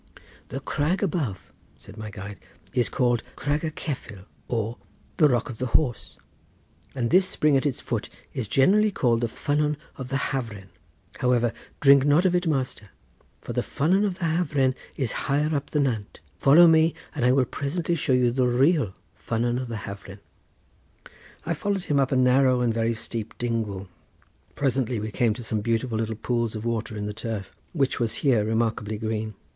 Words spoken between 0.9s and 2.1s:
above," said my